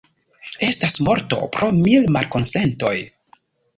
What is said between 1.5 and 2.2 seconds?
pro mil